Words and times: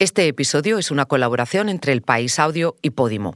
Este 0.00 0.26
episodio 0.26 0.78
es 0.78 0.90
una 0.90 1.04
colaboración 1.04 1.68
entre 1.68 1.92
El 1.92 2.02
País 2.02 2.40
Audio 2.40 2.74
y 2.82 2.90
Podimo. 2.90 3.34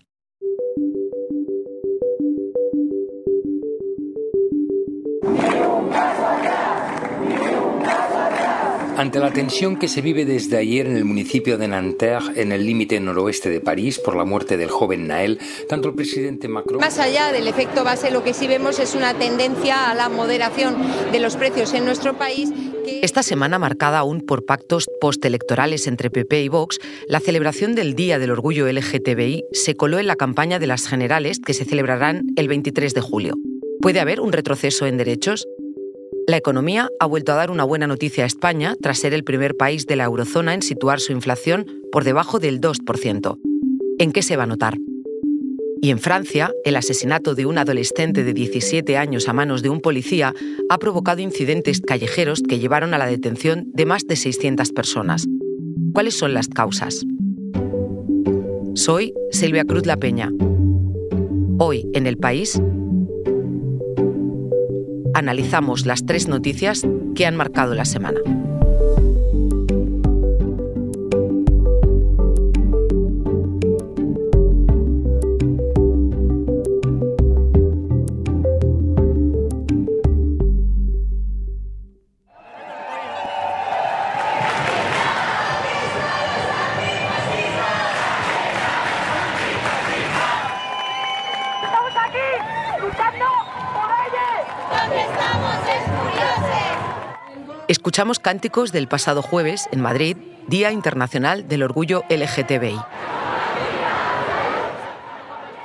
Ante 8.98 9.20
la 9.20 9.32
tensión 9.32 9.76
que 9.78 9.86
se 9.86 10.00
vive 10.00 10.24
desde 10.24 10.56
ayer 10.56 10.84
en 10.88 10.96
el 10.96 11.04
municipio 11.04 11.56
de 11.56 11.68
Nanterre, 11.68 12.32
en 12.34 12.50
el 12.50 12.66
límite 12.66 12.98
noroeste 12.98 13.48
de 13.48 13.60
París, 13.60 14.00
por 14.00 14.16
la 14.16 14.24
muerte 14.24 14.56
del 14.56 14.70
joven 14.70 15.06
Nael, 15.06 15.38
tanto 15.68 15.90
el 15.90 15.94
presidente 15.94 16.48
Macron... 16.48 16.80
Más 16.80 16.98
allá 16.98 17.30
del 17.30 17.46
efecto 17.46 17.84
base, 17.84 18.10
lo 18.10 18.24
que 18.24 18.34
sí 18.34 18.48
vemos 18.48 18.80
es 18.80 18.96
una 18.96 19.14
tendencia 19.14 19.88
a 19.88 19.94
la 19.94 20.08
moderación 20.08 20.74
de 21.12 21.20
los 21.20 21.36
precios 21.36 21.74
en 21.74 21.84
nuestro 21.84 22.18
país. 22.18 22.50
Esta 23.00 23.22
semana, 23.22 23.60
marcada 23.60 24.00
aún 24.00 24.20
por 24.20 24.44
pactos 24.44 24.88
postelectorales 25.00 25.86
entre 25.86 26.10
PP 26.10 26.42
y 26.42 26.48
Vox, 26.48 26.80
la 27.06 27.20
celebración 27.20 27.76
del 27.76 27.94
Día 27.94 28.18
del 28.18 28.32
Orgullo 28.32 28.66
LGTBI 28.66 29.44
se 29.52 29.76
coló 29.76 30.00
en 30.00 30.08
la 30.08 30.16
campaña 30.16 30.58
de 30.58 30.66
las 30.66 30.88
generales 30.88 31.38
que 31.38 31.54
se 31.54 31.64
celebrarán 31.64 32.24
el 32.34 32.48
23 32.48 32.94
de 32.94 33.00
julio. 33.00 33.34
¿Puede 33.80 34.00
haber 34.00 34.20
un 34.20 34.32
retroceso 34.32 34.86
en 34.86 34.96
derechos? 34.96 35.46
La 36.28 36.36
economía 36.36 36.90
ha 37.00 37.06
vuelto 37.06 37.32
a 37.32 37.36
dar 37.36 37.50
una 37.50 37.64
buena 37.64 37.86
noticia 37.86 38.24
a 38.24 38.26
España 38.26 38.76
tras 38.82 38.98
ser 38.98 39.14
el 39.14 39.24
primer 39.24 39.56
país 39.56 39.86
de 39.86 39.96
la 39.96 40.04
eurozona 40.04 40.52
en 40.52 40.60
situar 40.60 41.00
su 41.00 41.12
inflación 41.12 41.64
por 41.90 42.04
debajo 42.04 42.38
del 42.38 42.60
2%. 42.60 43.38
¿En 43.98 44.12
qué 44.12 44.22
se 44.22 44.36
va 44.36 44.42
a 44.42 44.46
notar? 44.46 44.76
Y 45.80 45.88
en 45.88 45.98
Francia, 45.98 46.52
el 46.66 46.76
asesinato 46.76 47.34
de 47.34 47.46
un 47.46 47.56
adolescente 47.56 48.24
de 48.24 48.34
17 48.34 48.98
años 48.98 49.26
a 49.26 49.32
manos 49.32 49.62
de 49.62 49.70
un 49.70 49.80
policía 49.80 50.34
ha 50.68 50.76
provocado 50.76 51.22
incidentes 51.22 51.80
callejeros 51.80 52.42
que 52.46 52.58
llevaron 52.58 52.92
a 52.92 52.98
la 52.98 53.06
detención 53.06 53.64
de 53.72 53.86
más 53.86 54.06
de 54.06 54.16
600 54.16 54.72
personas. 54.72 55.26
¿Cuáles 55.94 56.18
son 56.18 56.34
las 56.34 56.48
causas? 56.48 57.06
Soy 58.74 59.14
Silvia 59.30 59.64
Cruz 59.64 59.86
La 59.86 59.96
Peña. 59.96 60.30
Hoy, 61.58 61.88
en 61.94 62.06
el 62.06 62.18
país, 62.18 62.60
analizamos 65.18 65.86
las 65.86 66.06
tres 66.06 66.28
noticias 66.28 66.86
que 67.14 67.26
han 67.26 67.36
marcado 67.36 67.74
la 67.74 67.84
semana. 67.84 68.20
Escuchamos 97.98 98.20
cánticos 98.20 98.70
del 98.70 98.86
pasado 98.86 99.22
jueves 99.22 99.68
en 99.72 99.80
Madrid, 99.80 100.16
Día 100.46 100.70
Internacional 100.70 101.48
del 101.48 101.64
Orgullo 101.64 102.04
LGTBI. 102.08 102.78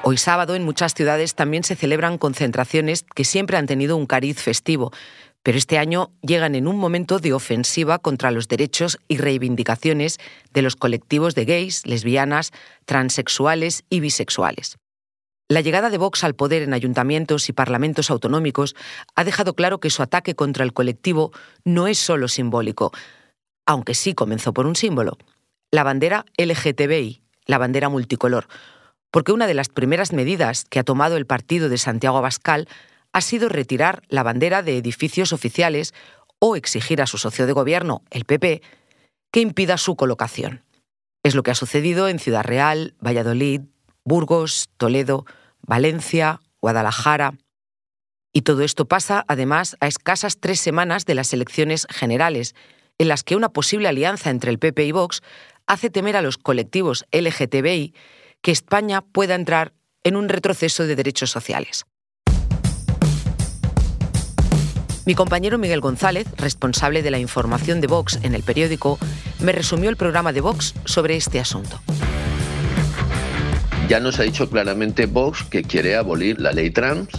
Hoy 0.01 0.17
sábado 0.17 0.55
en 0.55 0.63
muchas 0.63 0.95
ciudades 0.95 1.35
también 1.35 1.63
se 1.63 1.75
celebran 1.75 2.17
concentraciones 2.17 3.03
que 3.03 3.23
siempre 3.23 3.57
han 3.57 3.67
tenido 3.67 3.95
un 3.95 4.07
cariz 4.07 4.39
festivo, 4.39 4.91
pero 5.43 5.59
este 5.59 5.77
año 5.77 6.09
llegan 6.23 6.55
en 6.55 6.67
un 6.67 6.77
momento 6.77 7.19
de 7.19 7.33
ofensiva 7.33 7.99
contra 7.99 8.31
los 8.31 8.47
derechos 8.47 8.97
y 9.07 9.17
reivindicaciones 9.17 10.17
de 10.53 10.63
los 10.63 10.75
colectivos 10.75 11.35
de 11.35 11.45
gays, 11.45 11.85
lesbianas, 11.85 12.49
transexuales 12.85 13.83
y 13.91 13.99
bisexuales. 13.99 14.79
La 15.53 15.61
llegada 15.61 15.91
de 15.91 15.99
Vox 15.99 16.23
al 16.23 16.33
poder 16.33 16.63
en 16.63 16.73
ayuntamientos 16.73 17.47
y 17.47 17.53
parlamentos 17.53 18.09
autonómicos 18.09 18.75
ha 19.13 19.23
dejado 19.23 19.53
claro 19.53 19.79
que 19.79 19.91
su 19.91 20.01
ataque 20.01 20.33
contra 20.33 20.63
el 20.63 20.73
colectivo 20.73 21.31
no 21.63 21.85
es 21.85 21.99
solo 21.99 22.27
simbólico, 22.27 22.91
aunque 23.67 23.93
sí 23.93 24.15
comenzó 24.15 24.51
por 24.51 24.65
un 24.65 24.75
símbolo, 24.75 25.19
la 25.69 25.83
bandera 25.83 26.25
LGTBI, 26.39 27.21
la 27.45 27.59
bandera 27.59 27.89
multicolor, 27.89 28.47
porque 29.11 29.31
una 29.31 29.45
de 29.45 29.53
las 29.53 29.69
primeras 29.69 30.11
medidas 30.11 30.65
que 30.71 30.79
ha 30.79 30.83
tomado 30.83 31.17
el 31.17 31.27
partido 31.27 31.69
de 31.69 31.77
Santiago 31.77 32.17
Abascal 32.17 32.67
ha 33.11 33.21
sido 33.21 33.47
retirar 33.47 34.01
la 34.07 34.23
bandera 34.23 34.63
de 34.63 34.79
edificios 34.79 35.33
oficiales 35.33 35.93
o 36.39 36.55
exigir 36.55 36.99
a 36.99 37.05
su 37.05 37.19
socio 37.19 37.45
de 37.45 37.53
gobierno, 37.53 38.01
el 38.09 38.25
PP, 38.25 38.63
que 39.31 39.41
impida 39.41 39.77
su 39.77 39.95
colocación. 39.97 40.63
Es 41.21 41.35
lo 41.35 41.43
que 41.43 41.51
ha 41.51 41.55
sucedido 41.55 42.07
en 42.07 42.17
Ciudad 42.17 42.43
Real, 42.43 42.95
Valladolid, 42.99 43.61
Burgos, 44.03 44.69
Toledo, 44.77 45.27
Valencia, 45.65 46.41
Guadalajara. 46.61 47.33
Y 48.31 48.41
todo 48.41 48.63
esto 48.63 48.85
pasa, 48.85 49.25
además, 49.27 49.77
a 49.79 49.87
escasas 49.87 50.39
tres 50.39 50.59
semanas 50.59 51.05
de 51.05 51.15
las 51.15 51.33
elecciones 51.33 51.87
generales, 51.89 52.55
en 52.97 53.07
las 53.07 53.23
que 53.23 53.35
una 53.35 53.49
posible 53.49 53.87
alianza 53.87 54.29
entre 54.29 54.51
el 54.51 54.59
PP 54.59 54.85
y 54.85 54.91
Vox 54.91 55.21
hace 55.65 55.89
temer 55.89 56.17
a 56.17 56.21
los 56.21 56.37
colectivos 56.37 57.05
LGTBI 57.11 57.93
que 58.41 58.51
España 58.51 59.01
pueda 59.01 59.35
entrar 59.35 59.73
en 60.03 60.15
un 60.15 60.29
retroceso 60.29 60.85
de 60.85 60.95
derechos 60.95 61.31
sociales. 61.31 61.85
Mi 65.05 65.15
compañero 65.15 65.57
Miguel 65.57 65.81
González, 65.81 66.27
responsable 66.37 67.01
de 67.03 67.11
la 67.11 67.19
información 67.19 67.81
de 67.81 67.87
Vox 67.87 68.19
en 68.23 68.35
el 68.35 68.43
periódico, 68.43 68.97
me 69.39 69.51
resumió 69.51 69.89
el 69.89 69.97
programa 69.97 70.31
de 70.31 70.41
Vox 70.41 70.73
sobre 70.85 71.17
este 71.17 71.39
asunto. 71.39 71.81
Ya 73.93 73.99
nos 73.99 74.19
ha 74.19 74.23
dicho 74.23 74.49
claramente 74.49 75.05
Vox 75.05 75.43
que 75.43 75.61
quiere 75.61 75.95
abolir 75.95 76.41
la 76.41 76.51
ley 76.51 76.71
trans 76.71 77.09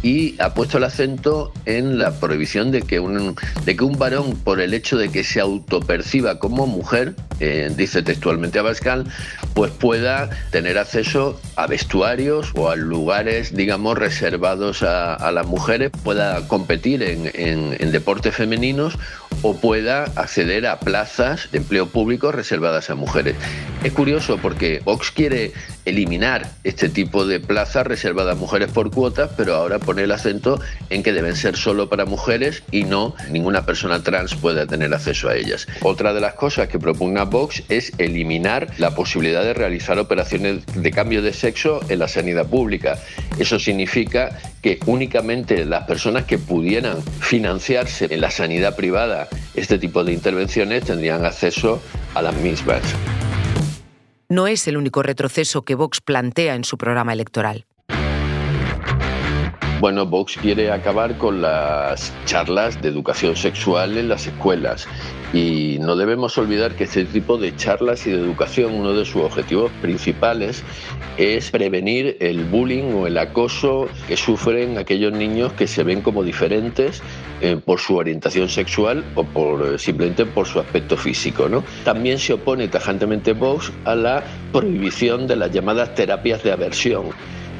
y 0.00 0.40
ha 0.40 0.54
puesto 0.54 0.78
el 0.78 0.84
acento 0.84 1.52
en 1.66 1.98
la 1.98 2.12
prohibición 2.12 2.70
de 2.70 2.82
que 2.82 3.00
un, 3.00 3.34
de 3.64 3.76
que 3.76 3.82
un 3.82 3.98
varón, 3.98 4.36
por 4.36 4.60
el 4.60 4.74
hecho 4.74 4.96
de 4.96 5.08
que 5.08 5.24
se 5.24 5.40
autoperciba 5.40 6.38
como 6.38 6.68
mujer, 6.68 7.16
eh, 7.40 7.68
dice 7.76 8.04
textualmente 8.04 8.60
Abascal, 8.60 9.06
pues 9.54 9.72
pueda 9.72 10.30
tener 10.52 10.78
acceso 10.78 11.40
a 11.56 11.66
vestuarios 11.66 12.52
o 12.54 12.70
a 12.70 12.76
lugares, 12.76 13.56
digamos, 13.56 13.98
reservados 13.98 14.84
a, 14.84 15.32
las 15.32 15.46
mujeres, 15.48 15.90
pueda 16.04 16.46
competir 16.46 17.02
en, 17.02 17.28
en 17.34 17.90
deportes 17.90 18.36
femeninos 18.36 18.96
o 19.42 19.56
pueda 19.56 20.04
acceder 20.16 20.66
a 20.66 20.78
plazas 20.80 21.50
de 21.50 21.58
empleo 21.58 21.86
público 21.86 22.32
reservadas 22.32 22.90
a 22.90 22.94
mujeres. 22.94 23.36
Es 23.82 23.92
curioso 23.92 24.38
porque 24.38 24.80
Vox 24.84 25.10
quiere 25.10 25.52
eliminar 25.84 26.48
este 26.62 26.88
tipo 26.88 27.26
de 27.26 27.40
plazas 27.40 27.86
reservadas 27.86 28.36
a 28.36 28.38
mujeres 28.38 28.70
por 28.70 28.90
cuotas, 28.90 29.30
pero 29.36 29.54
ahora 29.54 29.78
pone 29.78 30.02
el 30.02 30.12
acento 30.12 30.60
en 30.90 31.02
que 31.02 31.12
deben 31.12 31.34
ser 31.34 31.56
solo 31.56 31.88
para 31.88 32.04
mujeres 32.04 32.62
y 32.70 32.84
no 32.84 33.14
ninguna 33.30 33.66
persona 33.66 34.02
trans 34.02 34.34
pueda 34.34 34.66
tener 34.66 34.94
acceso 34.94 35.28
a 35.28 35.34
ellas. 35.34 35.66
Otra 35.82 36.14
de 36.14 36.20
las 36.20 36.34
cosas 36.34 36.68
que 36.68 36.78
propugna 36.78 37.24
Vox 37.24 37.62
es 37.68 37.92
eliminar 37.98 38.68
la 38.78 38.94
posibilidad 38.94 39.42
de 39.42 39.54
realizar 39.54 39.98
operaciones 39.98 40.64
de 40.66 40.90
cambio 40.90 41.22
de 41.22 41.32
sexo 41.32 41.80
en 41.88 41.98
la 41.98 42.08
sanidad 42.08 42.46
pública. 42.46 42.98
Eso 43.38 43.58
significa 43.58 44.38
que 44.62 44.78
únicamente 44.86 45.64
las 45.66 45.84
personas 45.84 46.24
que 46.24 46.38
pudieran 46.38 47.02
financiarse 47.02 48.06
en 48.10 48.20
la 48.20 48.30
sanidad 48.30 48.76
privada 48.76 49.28
este 49.54 49.78
tipo 49.78 50.04
de 50.04 50.12
intervenciones 50.12 50.84
tendrían 50.84 51.24
acceso 51.24 51.82
a 52.14 52.22
las 52.22 52.34
mismas 52.36 52.80
no 54.32 54.46
es 54.46 54.66
el 54.66 54.78
único 54.78 55.02
retroceso 55.02 55.62
que 55.62 55.74
Vox 55.74 56.00
plantea 56.00 56.54
en 56.54 56.64
su 56.64 56.78
programa 56.78 57.12
electoral. 57.12 57.66
Bueno, 59.82 60.06
Vox 60.06 60.38
quiere 60.40 60.70
acabar 60.70 61.18
con 61.18 61.42
las 61.42 62.14
charlas 62.24 62.80
de 62.80 62.88
educación 62.88 63.34
sexual 63.34 63.98
en 63.98 64.08
las 64.08 64.28
escuelas 64.28 64.86
y 65.32 65.78
no 65.80 65.96
debemos 65.96 66.38
olvidar 66.38 66.76
que 66.76 66.84
este 66.84 67.04
tipo 67.04 67.36
de 67.36 67.56
charlas 67.56 68.06
y 68.06 68.12
de 68.12 68.18
educación, 68.18 68.74
uno 68.74 68.92
de 68.92 69.04
sus 69.04 69.22
objetivos 69.24 69.72
principales 69.80 70.62
es 71.18 71.50
prevenir 71.50 72.16
el 72.20 72.44
bullying 72.44 72.94
o 72.94 73.08
el 73.08 73.18
acoso 73.18 73.88
que 74.06 74.16
sufren 74.16 74.78
aquellos 74.78 75.12
niños 75.12 75.52
que 75.54 75.66
se 75.66 75.82
ven 75.82 76.00
como 76.00 76.22
diferentes 76.22 77.02
eh, 77.40 77.56
por 77.56 77.80
su 77.80 77.96
orientación 77.96 78.48
sexual 78.48 79.04
o 79.16 79.24
por 79.24 79.80
simplemente 79.80 80.26
por 80.26 80.46
su 80.46 80.60
aspecto 80.60 80.96
físico. 80.96 81.48
¿no? 81.48 81.64
También 81.82 82.20
se 82.20 82.34
opone 82.34 82.68
tajantemente 82.68 83.32
Vox 83.32 83.72
a 83.84 83.96
la 83.96 84.22
prohibición 84.52 85.26
de 85.26 85.34
las 85.34 85.50
llamadas 85.50 85.92
terapias 85.96 86.44
de 86.44 86.52
aversión 86.52 87.06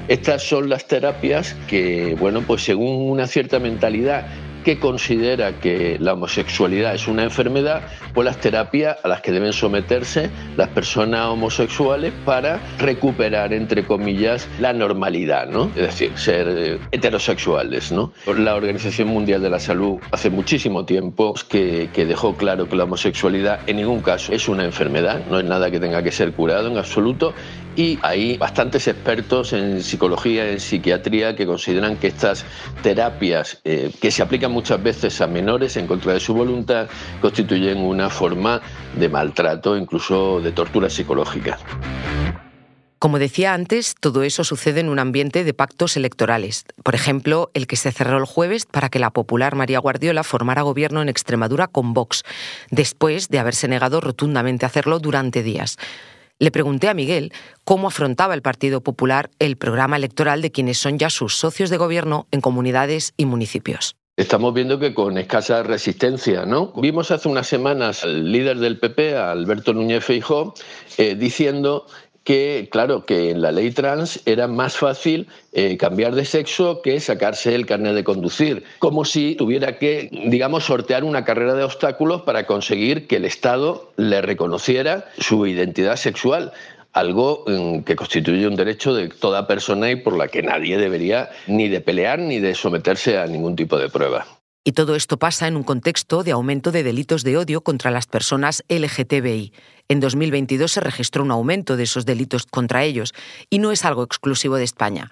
estas 0.09 0.43
son 0.43 0.69
las 0.69 0.87
terapias 0.87 1.55
que, 1.67 2.17
bueno, 2.19 2.43
pues 2.43 2.63
según 2.63 3.11
una 3.11 3.27
cierta 3.27 3.59
mentalidad 3.59 4.27
que 4.63 4.79
considera 4.79 5.59
que 5.59 5.97
la 6.01 6.15
homosexualidad 6.15 6.95
es 6.95 7.09
una 7.09 7.25
enfermedad, 7.25 7.83
pues 8.15 8.25
las 8.25 8.39
terapias 8.39 8.97
a 9.03 9.09
las 9.09 9.21
que 9.21 9.33
deben 9.33 9.53
someterse 9.53 10.31
las 10.57 10.69
personas 10.69 11.27
homosexuales 11.27 12.13
para 12.25 12.61
recuperar, 12.79 13.53
entre 13.53 13.85
comillas, 13.85 14.49
la 14.61 14.73
normalidad, 14.73 15.49
¿no? 15.49 15.67
Es 15.75 15.83
decir, 15.83 16.13
ser 16.17 16.47
eh, 16.49 16.79
heterosexuales, 16.91 17.93
¿no? 17.93 18.13
La 18.37 18.55
Organización 18.55 19.09
Mundial 19.09 19.43
de 19.43 19.51
la 19.51 19.59
Salud 19.59 19.99
hace 20.11 20.31
muchísimo 20.31 20.85
tiempo 20.85 21.35
que, 21.49 21.91
que 21.93 22.07
dejó 22.07 22.37
claro 22.37 22.69
que 22.69 22.77
la 22.77 22.85
homosexualidad 22.85 23.61
en 23.67 23.77
ningún 23.77 24.01
caso 24.01 24.33
es 24.33 24.49
una 24.49 24.65
enfermedad, 24.65 25.27
no 25.29 25.39
es 25.39 25.45
nada 25.45 25.71
que 25.71 25.81
tenga 25.81 26.03
que 26.03 26.13
ser 26.13 26.33
curado 26.33 26.69
en 26.69 26.79
absoluto 26.79 27.35
y 27.77 27.99
hay 28.03 28.37
bastantes 28.37 28.89
expertos 28.89 29.53
en 29.53 29.83
psicología, 29.83 30.51
en 30.51 30.61
psiquiatría, 30.61 31.35
que 31.35 31.47
consideran 31.47 31.97
que 31.97 32.09
estas 32.09 32.45
terapias, 32.83 33.61
eh, 33.65 33.91
que 34.01 34.11
se 34.11 34.23
aplican 34.23 34.53
muchas 34.53 34.83
veces 34.83 35.21
a 35.21 35.27
menores 35.27 35.77
en 35.77 35.87
contra 35.87 36.15
de 36.15 36.21
su 36.21 36.35
voluntad, 36.35 36.89
constituyen 37.21 37.79
una 37.79 38.11
forma 38.11 38.61
de 38.97 39.09
maltrato, 39.09 39.77
incluso 39.77 40.41
de 40.41 40.53
tortura 40.53 40.91
psicológica. 40.91 41.59
Como 43.03 43.19
decía 43.19 43.53
antes, 43.53 43.97
todo 43.99 44.23
eso 44.23 44.45
sucede 44.45 44.79
en 44.79 44.89
un 44.89 45.01
ambiente 45.01 45.43
de 45.43 45.55
pactos 45.55 45.97
electorales. 45.97 46.67
Por 46.85 46.95
ejemplo, 46.95 47.51
el 47.53 47.67
que 47.67 47.75
se 47.75 47.91
cerró 47.91 48.17
el 48.17 48.27
jueves 48.27 48.65
para 48.65 48.91
que 48.91 49.01
la 49.01 49.11
popular 49.11 49.57
María 49.57 49.81
Guardiola 49.81 50.23
formara 50.23 50.63
gobierno 50.63 51.03
en 51.03 51.09
Extremadura 51.09 51.67
con 51.67 51.95
Vox, 51.95 52.23
después 52.71 53.29
de 53.29 53.41
haberse 53.41 53.67
negado 53.67 54.01
rotundamente 54.01 54.67
a 54.67 54.69
hacerlo 54.69 55.01
durante 55.01 55.43
días. 55.43 55.79
Le 56.39 56.51
pregunté 56.51 56.89
a 56.89 56.95
Miguel 56.95 57.33
cómo 57.65 57.89
afrontaba 57.89 58.35
el 58.35 58.43
Partido 58.43 58.81
Popular 58.81 59.31
el 59.39 59.57
programa 59.57 59.97
electoral 59.97 60.43
de 60.43 60.51
quienes 60.51 60.79
son 60.79 60.99
ya 60.99 61.11
sus 61.11 61.37
socios 61.37 61.71
de 61.71 61.77
gobierno 61.77 62.27
en 62.31 62.41
comunidades 62.41 63.15
y 63.17 63.27
municipios. 63.27 63.97
Estamos 64.17 64.53
viendo 64.53 64.79
que 64.79 64.93
con 64.93 65.17
escasa 65.17 65.63
resistencia, 65.63 66.45
¿no? 66.45 66.73
Vimos 66.77 67.11
hace 67.11 67.29
unas 67.29 67.47
semanas 67.47 68.05
al 68.05 68.31
líder 68.31 68.59
del 68.59 68.79
PP, 68.79 69.17
Alberto 69.17 69.73
Núñez 69.73 70.05
Feijóo, 70.05 70.53
eh, 70.99 71.15
diciendo 71.15 71.87
que, 72.25 72.69
claro, 72.71 73.05
que 73.05 73.31
en 73.31 73.43
la 73.43 73.53
ley 73.53 73.71
trans 73.71 74.21
era 74.27 74.47
más 74.47 74.77
fácil 74.77 75.29
eh, 75.53 75.77
cambiar 75.77 76.15
de 76.15 76.25
sexo 76.25 76.83
que 76.83 77.01
sacarse 77.01 77.55
el 77.55 77.67
carnet 77.67 77.95
de 77.95 78.05
conducir, 78.05 78.65
como 78.79 79.05
si 79.05 79.35
tuviera 79.35 79.79
que, 79.79 80.09
digamos, 80.27 80.65
sortear 80.65 81.05
una 81.05 81.25
carrera 81.25 81.55
de 81.55 81.65
obstáculos 81.65 82.23
para 82.23 82.47
conseguir 82.47 83.07
que 83.07 83.17
el 83.17 83.25
Estado 83.25 83.91
le 83.97 84.23
reconociera 84.23 85.07
su 85.19 85.47
identidad 85.47 85.97
sexual 85.97 86.53
algo 86.93 87.45
mm, 87.47 87.81
que 87.81 87.97
constituye 87.97 88.47
un 88.47 88.57
derecho 88.57 88.95
de 88.95 89.09
toda 89.09 89.47
persona 89.47 89.91
y 89.91 89.97
por 89.97 90.17
la 90.17 90.29
que 90.29 90.43
nadie 90.43 90.77
debería 90.77 91.31
ni 91.47 91.69
de 91.69 91.81
pelear 91.81 92.19
ni 92.19 92.39
de 92.39 92.55
someterse 92.55 93.19
a 93.19 93.27
ningún 93.27 93.57
tipo 93.57 93.79
de 93.79 93.89
prueba. 93.89 94.27
Y 94.65 94.73
todo 94.73 94.95
esto 94.95 95.19
pasa 95.19 95.49
en 95.49 95.57
un 95.57 95.65
contexto 95.65 96.23
de 96.23 96.31
aumento 96.31 96.71
de 96.71 96.85
delitos 96.85 97.25
de 97.25 97.37
odio 97.37 97.63
contra 97.63 97.91
las 97.91 98.07
personas 98.07 98.63
LGTBI. 98.69 99.53
En 99.89 99.99
2022 99.99 100.71
se 100.71 100.81
registró 100.81 101.25
un 101.25 101.33
aumento 101.33 101.77
de 101.77 101.83
esos 101.83 102.07
delitos 102.07 102.47
contra 102.47 102.85
ellos 102.85 103.13
y 103.51 103.59
no 103.59 103.73
es 103.73 103.85
algo 103.85 104.05
exclusivo 104.05 104.57
de 104.57 104.65
España. 104.65 105.11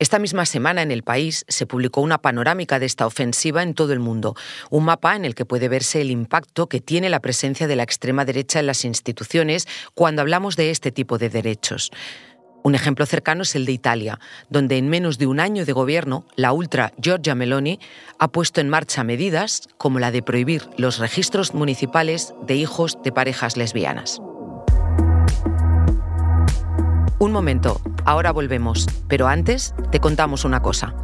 Esta 0.00 0.18
misma 0.18 0.46
semana 0.46 0.82
en 0.82 0.90
el 0.90 1.02
país 1.02 1.44
se 1.48 1.66
publicó 1.66 2.00
una 2.00 2.18
panorámica 2.18 2.78
de 2.78 2.86
esta 2.86 3.06
ofensiva 3.06 3.62
en 3.64 3.74
todo 3.74 3.92
el 3.92 3.98
mundo, 4.00 4.34
un 4.70 4.84
mapa 4.84 5.16
en 5.16 5.24
el 5.24 5.34
que 5.34 5.44
puede 5.44 5.68
verse 5.68 6.00
el 6.00 6.10
impacto 6.10 6.68
que 6.68 6.80
tiene 6.80 7.08
la 7.08 7.20
presencia 7.20 7.66
de 7.66 7.74
la 7.74 7.82
extrema 7.82 8.24
derecha 8.24 8.60
en 8.60 8.66
las 8.66 8.84
instituciones 8.84 9.66
cuando 9.94 10.22
hablamos 10.22 10.54
de 10.56 10.70
este 10.70 10.92
tipo 10.92 11.18
de 11.18 11.30
derechos. 11.30 11.90
Un 12.62 12.74
ejemplo 12.74 13.06
cercano 13.06 13.42
es 13.42 13.54
el 13.54 13.64
de 13.64 13.72
Italia, 13.72 14.18
donde 14.50 14.76
en 14.76 14.88
menos 14.88 15.18
de 15.18 15.26
un 15.26 15.40
año 15.40 15.64
de 15.64 15.72
gobierno, 15.72 16.24
la 16.36 16.52
ultra 16.52 16.92
Giorgia 17.00 17.34
Meloni 17.34 17.78
ha 18.18 18.28
puesto 18.28 18.60
en 18.60 18.68
marcha 18.68 19.04
medidas 19.04 19.68
como 19.78 19.98
la 19.98 20.10
de 20.10 20.22
prohibir 20.22 20.68
los 20.76 20.98
registros 20.98 21.54
municipales 21.54 22.34
de 22.46 22.56
hijos 22.56 22.98
de 23.02 23.12
parejas 23.12 23.56
lesbianas. 23.56 24.20
Un 27.20 27.32
momento, 27.32 27.80
ahora 28.04 28.32
volvemos, 28.32 28.86
pero 29.08 29.28
antes 29.28 29.74
te 29.90 30.00
contamos 30.00 30.44
una 30.44 30.60
cosa. 30.60 30.94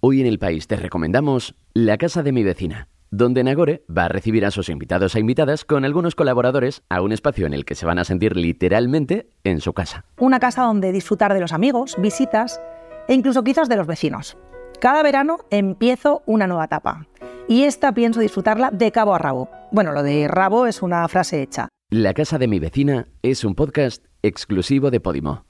Hoy 0.00 0.20
en 0.20 0.26
el 0.26 0.38
país 0.38 0.66
te 0.66 0.76
recomendamos 0.76 1.54
La 1.74 1.98
casa 1.98 2.22
de 2.22 2.32
mi 2.32 2.42
vecina 2.42 2.88
donde 3.10 3.44
Nagore 3.44 3.84
va 3.86 4.04
a 4.04 4.08
recibir 4.08 4.44
a 4.46 4.50
sus 4.50 4.68
invitados 4.68 5.14
e 5.14 5.20
invitadas 5.20 5.64
con 5.64 5.84
algunos 5.84 6.14
colaboradores 6.14 6.82
a 6.88 7.02
un 7.02 7.12
espacio 7.12 7.46
en 7.46 7.54
el 7.54 7.64
que 7.64 7.74
se 7.74 7.86
van 7.86 7.98
a 7.98 8.04
sentir 8.04 8.36
literalmente 8.36 9.28
en 9.44 9.60
su 9.60 9.72
casa. 9.72 10.04
Una 10.18 10.40
casa 10.40 10.62
donde 10.62 10.92
disfrutar 10.92 11.34
de 11.34 11.40
los 11.40 11.52
amigos, 11.52 11.96
visitas 11.98 12.60
e 13.08 13.14
incluso 13.14 13.42
quizás 13.42 13.68
de 13.68 13.76
los 13.76 13.86
vecinos. 13.86 14.36
Cada 14.80 15.02
verano 15.02 15.38
empiezo 15.50 16.22
una 16.26 16.46
nueva 16.46 16.64
etapa 16.64 17.06
y 17.48 17.64
esta 17.64 17.92
pienso 17.92 18.20
disfrutarla 18.20 18.70
de 18.70 18.92
cabo 18.92 19.14
a 19.14 19.18
rabo. 19.18 19.50
Bueno, 19.72 19.92
lo 19.92 20.02
de 20.02 20.28
rabo 20.28 20.66
es 20.66 20.82
una 20.82 21.06
frase 21.08 21.42
hecha. 21.42 21.68
La 21.90 22.14
casa 22.14 22.38
de 22.38 22.46
mi 22.46 22.60
vecina 22.60 23.08
es 23.22 23.44
un 23.44 23.56
podcast 23.56 24.04
exclusivo 24.22 24.90
de 24.90 25.00
Podimo 25.00 25.49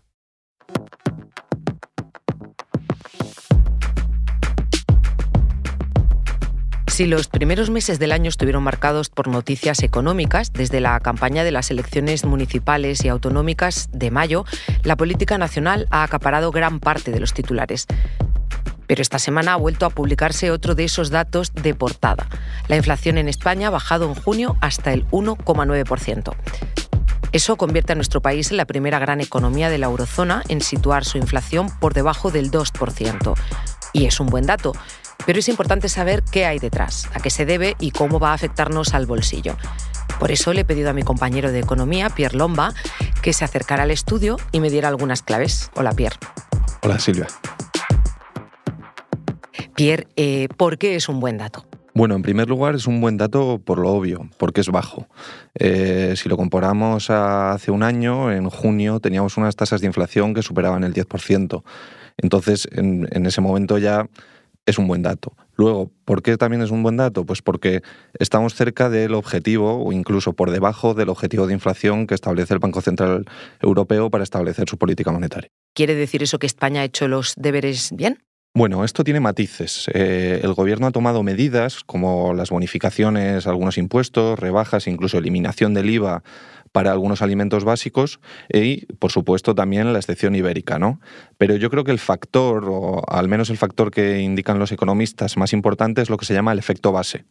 Si 7.01 7.07
los 7.07 7.27
primeros 7.27 7.71
meses 7.71 7.97
del 7.97 8.11
año 8.11 8.29
estuvieron 8.29 8.61
marcados 8.61 9.09
por 9.09 9.27
noticias 9.27 9.81
económicas, 9.81 10.53
desde 10.53 10.79
la 10.81 10.99
campaña 10.99 11.43
de 11.43 11.49
las 11.49 11.71
elecciones 11.71 12.25
municipales 12.25 13.03
y 13.03 13.07
autonómicas 13.07 13.89
de 13.91 14.11
mayo, 14.11 14.45
la 14.83 14.95
política 14.95 15.39
nacional 15.39 15.87
ha 15.89 16.03
acaparado 16.03 16.51
gran 16.51 16.79
parte 16.79 17.09
de 17.09 17.19
los 17.19 17.33
titulares. 17.33 17.87
Pero 18.85 19.01
esta 19.01 19.17
semana 19.17 19.53
ha 19.53 19.55
vuelto 19.55 19.87
a 19.87 19.89
publicarse 19.89 20.51
otro 20.51 20.75
de 20.75 20.83
esos 20.83 21.09
datos 21.09 21.55
de 21.55 21.73
portada. 21.73 22.27
La 22.67 22.77
inflación 22.77 23.17
en 23.17 23.29
España 23.29 23.69
ha 23.69 23.71
bajado 23.71 24.05
en 24.05 24.13
junio 24.13 24.57
hasta 24.61 24.93
el 24.93 25.07
1,9%. 25.07 26.35
Eso 27.31 27.55
convierte 27.55 27.93
a 27.93 27.95
nuestro 27.95 28.21
país 28.21 28.51
en 28.51 28.57
la 28.57 28.65
primera 28.65 28.99
gran 28.99 29.21
economía 29.21 29.71
de 29.71 29.79
la 29.79 29.87
eurozona 29.87 30.43
en 30.49 30.61
situar 30.61 31.03
su 31.03 31.17
inflación 31.17 31.67
por 31.79 31.95
debajo 31.95 32.29
del 32.29 32.51
2%. 32.51 33.33
Y 33.93 34.05
es 34.05 34.19
un 34.19 34.27
buen 34.27 34.45
dato, 34.45 34.73
pero 35.25 35.39
es 35.39 35.49
importante 35.49 35.89
saber 35.89 36.23
qué 36.31 36.45
hay 36.45 36.59
detrás, 36.59 37.09
a 37.13 37.19
qué 37.19 37.29
se 37.29 37.45
debe 37.45 37.75
y 37.79 37.91
cómo 37.91 38.19
va 38.19 38.31
a 38.31 38.33
afectarnos 38.33 38.93
al 38.93 39.05
bolsillo. 39.05 39.55
Por 40.19 40.31
eso 40.31 40.53
le 40.53 40.61
he 40.61 40.65
pedido 40.65 40.89
a 40.89 40.93
mi 40.93 41.03
compañero 41.03 41.51
de 41.51 41.59
economía, 41.59 42.09
Pierre 42.09 42.37
Lomba, 42.37 42.73
que 43.21 43.33
se 43.33 43.43
acercara 43.43 43.83
al 43.83 43.91
estudio 43.91 44.37
y 44.51 44.59
me 44.59 44.69
diera 44.69 44.87
algunas 44.87 45.23
claves. 45.23 45.71
Hola, 45.75 45.93
Pierre. 45.93 46.17
Hola, 46.83 46.99
Silvia. 46.99 47.27
Pierre, 49.75 50.07
eh, 50.15 50.47
¿por 50.57 50.77
qué 50.77 50.95
es 50.95 51.09
un 51.09 51.19
buen 51.19 51.37
dato? 51.37 51.65
Bueno, 51.93 52.15
en 52.15 52.21
primer 52.21 52.47
lugar 52.47 52.75
es 52.75 52.87
un 52.87 53.01
buen 53.01 53.17
dato 53.17 53.59
por 53.63 53.77
lo 53.79 53.89
obvio, 53.89 54.29
porque 54.37 54.61
es 54.61 54.69
bajo. 54.69 55.07
Eh, 55.55 56.13
si 56.15 56.29
lo 56.29 56.37
comparamos 56.37 57.09
a 57.09 57.51
hace 57.51 57.71
un 57.71 57.83
año, 57.83 58.31
en 58.31 58.49
junio 58.49 58.99
teníamos 58.99 59.37
unas 59.37 59.55
tasas 59.55 59.81
de 59.81 59.87
inflación 59.87 60.33
que 60.33 60.41
superaban 60.41 60.83
el 60.83 60.93
10%. 60.93 61.63
Entonces, 62.17 62.67
en 62.71 63.25
ese 63.25 63.41
momento 63.41 63.77
ya 63.77 64.07
es 64.71 64.79
un 64.79 64.87
buen 64.87 65.01
dato. 65.01 65.33
Luego, 65.55 65.91
¿por 66.05 66.23
qué 66.23 66.37
también 66.37 66.61
es 66.61 66.71
un 66.71 66.81
buen 66.81 66.97
dato? 66.97 67.25
Pues 67.25 67.41
porque 67.41 67.81
estamos 68.17 68.55
cerca 68.55 68.89
del 68.89 69.13
objetivo 69.13 69.83
o 69.85 69.91
incluso 69.91 70.33
por 70.33 70.49
debajo 70.49 70.93
del 70.93 71.09
objetivo 71.09 71.47
de 71.47 71.53
inflación 71.53 72.07
que 72.07 72.15
establece 72.15 72.53
el 72.53 72.59
Banco 72.59 72.81
Central 72.81 73.25
Europeo 73.61 74.09
para 74.09 74.23
establecer 74.23 74.67
su 74.69 74.77
política 74.77 75.11
monetaria. 75.11 75.49
¿Quiere 75.75 75.95
decir 75.95 76.23
eso 76.23 76.39
que 76.39 76.47
España 76.47 76.81
ha 76.81 76.85
hecho 76.85 77.07
los 77.07 77.33
deberes 77.37 77.91
bien? 77.93 78.17
Bueno, 78.53 78.83
esto 78.83 79.05
tiene 79.05 79.21
matices. 79.21 79.89
Eh, 79.93 80.41
el 80.43 80.53
gobierno 80.53 80.87
ha 80.87 80.91
tomado 80.91 81.23
medidas 81.23 81.83
como 81.85 82.33
las 82.33 82.49
bonificaciones, 82.49 83.47
algunos 83.47 83.77
impuestos, 83.77 84.37
rebajas, 84.37 84.87
incluso 84.87 85.17
eliminación 85.17 85.73
del 85.73 85.89
IVA 85.89 86.21
para 86.71 86.91
algunos 86.91 87.21
alimentos 87.21 87.63
básicos 87.63 88.19
y, 88.49 88.85
por 88.95 89.11
supuesto, 89.11 89.55
también 89.55 89.91
la 89.93 89.99
excepción 89.99 90.35
ibérica, 90.35 90.79
¿no? 90.79 90.99
Pero 91.37 91.55
yo 91.55 91.69
creo 91.69 91.83
que 91.83 91.91
el 91.91 91.99
factor, 91.99 92.65
o 92.69 93.01
al 93.07 93.27
menos 93.27 93.49
el 93.49 93.57
factor 93.57 93.91
que 93.91 94.19
indican 94.19 94.59
los 94.59 94.71
economistas 94.71 95.37
más 95.37 95.53
importante, 95.53 96.01
es 96.01 96.09
lo 96.09 96.17
que 96.17 96.25
se 96.25 96.33
llama 96.33 96.51
el 96.53 96.59
efecto 96.59 96.91
base. 96.91 97.25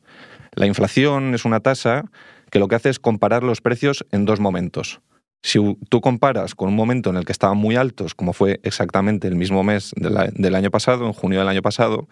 La 0.54 0.66
inflación 0.66 1.34
es 1.34 1.44
una 1.44 1.60
tasa 1.60 2.04
que 2.50 2.58
lo 2.58 2.68
que 2.68 2.74
hace 2.74 2.90
es 2.90 2.98
comparar 2.98 3.42
los 3.42 3.60
precios 3.60 4.04
en 4.10 4.24
dos 4.24 4.40
momentos. 4.40 5.00
Si 5.42 5.58
tú 5.88 6.00
comparas 6.00 6.54
con 6.54 6.68
un 6.68 6.76
momento 6.76 7.08
en 7.08 7.16
el 7.16 7.24
que 7.24 7.32
estaban 7.32 7.56
muy 7.56 7.76
altos, 7.76 8.14
como 8.14 8.34
fue 8.34 8.60
exactamente 8.62 9.26
el 9.26 9.36
mismo 9.36 9.62
mes 9.62 9.92
del 9.96 10.54
año 10.54 10.70
pasado, 10.70 11.06
en 11.06 11.12
junio 11.14 11.38
del 11.38 11.48
año 11.48 11.62
pasado, 11.62 12.08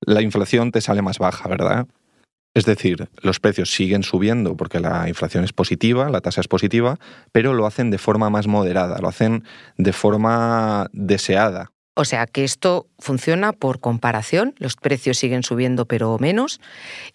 la 0.00 0.22
inflación 0.22 0.72
te 0.72 0.80
sale 0.80 1.02
más 1.02 1.18
baja, 1.18 1.48
¿verdad? 1.48 1.86
Es 2.54 2.66
decir, 2.66 3.08
los 3.22 3.40
precios 3.40 3.70
siguen 3.70 4.02
subiendo 4.02 4.56
porque 4.56 4.78
la 4.78 5.08
inflación 5.08 5.44
es 5.44 5.52
positiva, 5.52 6.10
la 6.10 6.20
tasa 6.20 6.42
es 6.42 6.48
positiva, 6.48 6.98
pero 7.32 7.54
lo 7.54 7.66
hacen 7.66 7.90
de 7.90 7.98
forma 7.98 8.28
más 8.28 8.46
moderada, 8.46 8.98
lo 8.98 9.08
hacen 9.08 9.44
de 9.78 9.92
forma 9.92 10.88
deseada. 10.92 11.72
O 11.94 12.04
sea 12.06 12.26
que 12.26 12.44
esto 12.44 12.88
funciona 12.98 13.52
por 13.52 13.80
comparación, 13.80 14.54
los 14.58 14.76
precios 14.76 15.18
siguen 15.18 15.42
subiendo 15.42 15.86
pero 15.86 16.16
menos 16.18 16.58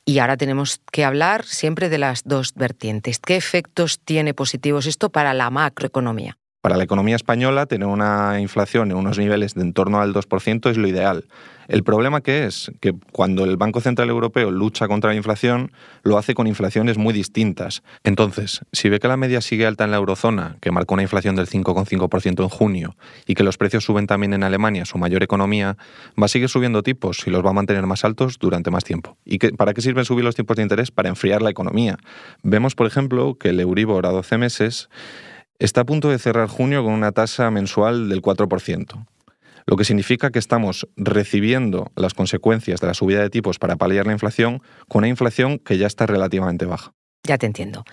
y 0.06 0.20
ahora 0.20 0.38
tenemos 0.38 0.82
que 0.92 1.04
hablar 1.04 1.46
siempre 1.46 1.90
de 1.90 1.98
las 1.98 2.24
dos 2.26 2.54
vertientes. 2.54 3.18
¿Qué 3.20 3.36
efectos 3.36 4.00
tiene 4.00 4.36
positivos 4.36 4.86
esto 4.86 5.10
para 5.10 5.34
la 5.34 5.50
macroeconomía? 5.50 6.37
Para 6.62 6.76
la 6.76 6.84
economía 6.84 7.16
española, 7.16 7.68
tener 7.68 7.88
una 7.88 8.40
inflación 8.42 8.92
en 8.92 8.98
unos 8.98 9.18
niveles 9.18 9.54
de 9.54 9.62
en 9.62 9.74
torno 9.74 10.02
al 10.02 10.14
2% 10.14 10.70
es 10.70 10.78
lo 10.78 10.88
ideal. 10.88 11.26
El 11.68 11.84
problema 11.84 12.22
que 12.22 12.46
es 12.46 12.72
que 12.80 12.94
cuando 13.12 13.44
el 13.44 13.58
Banco 13.58 13.82
Central 13.82 14.10
Europeo 14.10 14.52
lucha 14.52 14.88
contra 14.88 15.10
la 15.10 15.18
inflación, 15.18 15.72
lo 16.04 16.18
hace 16.18 16.34
con 16.34 16.48
inflaciones 16.48 16.98
muy 16.98 17.14
distintas. 17.14 17.84
Entonces, 18.04 18.62
si 18.72 18.88
ve 18.88 19.00
que 19.00 19.10
la 19.10 19.18
media 19.18 19.42
sigue 19.42 19.66
alta 19.66 19.84
en 19.84 19.92
la 19.92 19.98
eurozona, 19.98 20.58
que 20.62 20.72
marcó 20.72 20.94
una 20.94 21.04
inflación 21.04 21.36
del 21.36 21.48
5,5% 21.48 22.42
en 22.42 22.50
junio, 22.50 22.96
y 23.26 23.34
que 23.34 23.44
los 23.44 23.58
precios 23.58 23.84
suben 23.84 24.08
también 24.08 24.34
en 24.34 24.44
Alemania, 24.44 24.86
su 24.86 24.98
mayor 24.98 25.24
economía, 25.24 25.78
va 26.20 26.26
a 26.26 26.30
seguir 26.30 26.48
subiendo 26.48 26.84
tipos 26.84 27.28
y 27.28 27.32
los 27.32 27.46
va 27.46 27.50
a 27.50 27.54
mantener 27.54 27.86
más 27.86 28.06
altos 28.06 28.40
durante 28.40 28.72
más 28.72 28.86
tiempo. 28.86 29.18
¿Y 29.26 29.38
para 29.38 29.74
qué 29.74 29.82
sirven 29.82 30.06
subir 30.06 30.24
los 30.24 30.36
tipos 30.36 30.56
de 30.56 30.64
interés? 30.64 30.90
Para 30.90 31.10
enfriar 31.10 31.42
la 31.42 31.50
economía. 31.50 31.98
Vemos, 32.44 32.76
por 32.76 32.88
ejemplo, 32.88 33.36
que 33.38 33.50
el 33.50 33.60
Euribor 33.60 34.06
a 34.06 34.12
12 34.12 34.38
meses 34.38 34.90
está 35.60 35.82
a 35.82 35.86
punto 35.86 36.10
de 36.10 36.20
cerrar 36.20 36.48
junio 36.48 36.84
con 36.84 36.94
una 36.94 37.12
tasa 37.12 37.50
mensual 37.52 38.10
del 38.10 38.22
4%, 38.22 39.06
lo 39.66 39.76
que 39.76 39.84
significa 39.84 40.32
que 40.32 40.40
estamos 40.40 40.88
recibiendo 40.96 41.92
las 41.96 42.14
consecuencias 42.14 42.80
de 42.80 42.88
la 42.88 42.94
subida 42.94 43.22
de 43.22 43.30
tipos 43.30 43.60
para 43.60 43.76
paliar 43.76 44.06
la 44.06 44.14
inflación 44.14 44.62
con 44.88 45.00
una 45.00 45.10
inflación 45.10 45.60
que 45.60 45.78
ya 45.78 45.88
está 45.88 46.06
relativamente 46.06 46.66
baja. 46.66 46.94
Ya 47.24 47.38
te 47.38 47.46
entiendo. 47.46 47.84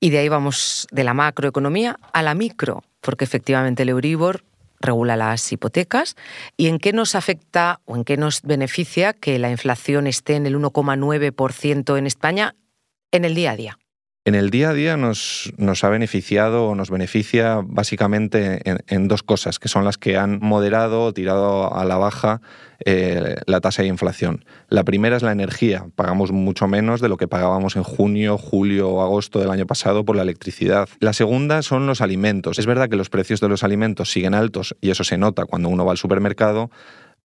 Y 0.00 0.10
de 0.10 0.18
ahí 0.18 0.28
vamos 0.28 0.86
de 0.90 1.04
la 1.04 1.14
macroeconomía 1.14 1.96
a 2.12 2.22
la 2.22 2.34
micro, 2.34 2.82
porque 3.00 3.24
efectivamente 3.24 3.84
el 3.84 3.88
Euribor 3.88 4.44
regula 4.82 5.16
las 5.16 5.50
hipotecas. 5.50 6.16
¿Y 6.58 6.66
en 6.66 6.78
qué 6.78 6.92
nos 6.92 7.14
afecta 7.14 7.80
o 7.86 7.96
en 7.96 8.04
qué 8.04 8.18
nos 8.18 8.42
beneficia 8.42 9.14
que 9.14 9.38
la 9.38 9.50
inflación 9.50 10.06
esté 10.06 10.34
en 10.34 10.44
el 10.44 10.56
1,9% 10.56 11.96
en 11.96 12.06
España 12.06 12.54
en 13.12 13.24
el 13.24 13.34
día 13.34 13.52
a 13.52 13.56
día? 13.56 13.78
En 14.24 14.36
el 14.36 14.50
día 14.50 14.70
a 14.70 14.72
día 14.72 14.96
nos, 14.96 15.52
ha 15.82 15.88
beneficiado 15.88 16.68
o 16.68 16.74
nos 16.76 16.90
beneficia 16.90 17.60
básicamente 17.64 18.60
en, 18.86 19.08
dos 19.08 19.24
cosas, 19.24 19.58
que 19.58 19.66
son 19.66 19.84
las 19.84 19.98
que 19.98 20.16
han 20.16 20.38
moderado 20.40 21.06
o 21.06 21.12
tirado 21.12 21.74
a 21.74 21.84
la 21.84 21.96
baja 21.96 22.40
eh, 22.84 23.38
la 23.46 23.60
tasa 23.60 23.82
de 23.82 23.88
inflación. 23.88 24.44
La 24.68 24.84
primera 24.84 25.16
es 25.16 25.24
la 25.24 25.32
energía. 25.32 25.86
Pagamos 25.96 26.30
mucho 26.30 26.68
menos 26.68 27.00
de 27.00 27.08
lo 27.08 27.16
que 27.16 27.26
pagábamos 27.26 27.74
en 27.74 27.82
junio, 27.82 28.38
julio 28.38 28.90
o 28.90 29.02
agosto 29.02 29.40
del 29.40 29.50
año 29.50 29.66
pasado 29.66 30.04
por 30.04 30.14
la 30.14 30.22
electricidad. 30.22 30.88
La 31.00 31.14
segunda 31.14 31.62
son 31.62 31.88
los 31.88 32.00
alimentos. 32.00 32.60
Es 32.60 32.66
verdad 32.66 32.88
que 32.88 32.96
los 32.96 33.10
precios 33.10 33.40
de 33.40 33.48
los 33.48 33.64
alimentos 33.64 34.12
siguen 34.12 34.34
altos 34.34 34.76
y 34.80 34.90
eso 34.90 35.02
se 35.02 35.18
nota 35.18 35.46
cuando 35.46 35.68
uno 35.68 35.84
va 35.84 35.90
al 35.90 35.98
supermercado, 35.98 36.70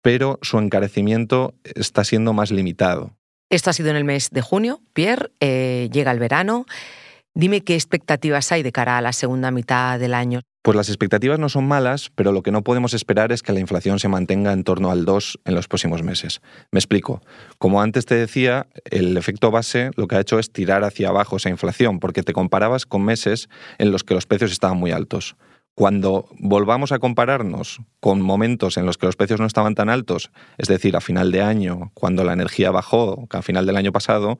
pero 0.02 0.40
su 0.42 0.58
encarecimiento 0.58 1.54
está 1.76 2.04
siendo 2.04 2.34
más 2.34 2.50
limitado. 2.50 3.19
Esto 3.50 3.72
ha 3.72 3.74
sido 3.74 3.90
en 3.90 3.96
el 3.96 4.04
mes 4.04 4.30
de 4.30 4.42
junio, 4.42 4.82
Pierre, 4.94 5.32
eh, 5.40 5.90
llega 5.92 6.12
el 6.12 6.20
verano. 6.20 6.66
Dime 7.34 7.62
qué 7.62 7.74
expectativas 7.74 8.52
hay 8.52 8.62
de 8.62 8.72
cara 8.72 8.98
a 8.98 9.02
la 9.02 9.12
segunda 9.12 9.50
mitad 9.50 10.00
del 10.00 10.14
año. 10.14 10.42
Pues 10.62 10.76
las 10.76 10.90
expectativas 10.90 11.40
no 11.40 11.50
son 11.50 11.68
malas, 11.68 12.12
pero 12.14 12.32
lo 12.32 12.44
que 12.44 12.52
no 12.52 12.64
podemos 12.64 12.94
esperar 12.94 13.32
es 13.32 13.42
que 13.42 13.54
la 13.54 13.60
inflación 13.60 13.98
se 13.98 14.08
mantenga 14.08 14.52
en 14.52 14.64
torno 14.64 14.92
al 14.92 15.06
2 15.06 15.40
en 15.46 15.56
los 15.56 15.68
próximos 15.68 16.04
meses. 16.04 16.42
Me 16.72 16.80
explico. 16.80 17.22
Como 17.58 17.82
antes 17.82 18.06
te 18.06 18.16
decía, 18.16 18.68
el 18.84 19.18
efecto 19.18 19.50
base 19.52 19.92
lo 19.96 20.08
que 20.08 20.18
ha 20.18 20.20
hecho 20.20 20.38
es 20.38 20.52
tirar 20.52 20.84
hacia 20.84 21.10
abajo 21.10 21.38
esa 21.38 21.50
inflación, 21.50 22.00
porque 22.00 22.24
te 22.24 22.34
comparabas 22.34 22.86
con 22.86 23.04
meses 23.04 23.50
en 23.78 23.92
los 23.92 24.04
que 24.04 24.14
los 24.14 24.28
precios 24.28 24.52
estaban 24.52 24.78
muy 24.78 24.92
altos. 24.92 25.38
Cuando 25.76 26.28
volvamos 26.38 26.92
a 26.92 27.00
compararnos 27.00 27.80
con 28.02 28.22
momentos 28.22 28.76
en 28.76 28.86
los 28.86 28.98
que 28.98 29.06
los 29.06 29.16
precios 29.16 29.40
no 29.40 29.46
estaban 29.46 29.76
tan 29.76 29.90
altos, 29.90 30.30
es 30.58 30.68
decir, 30.68 30.98
a 30.98 31.02
final 31.02 31.32
de 31.32 31.42
año, 31.42 31.92
cuando 31.94 32.26
la 32.26 32.34
energía 32.34 32.70
bajó, 32.70 33.28
que 33.30 33.38
a 33.38 33.42
final 33.42 33.66
del 33.66 33.78
año 33.78 33.94
pasado, 33.94 34.40